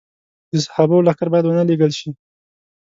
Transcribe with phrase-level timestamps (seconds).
[0.51, 2.09] د صحابو لښکر باید ونه لېږل شي.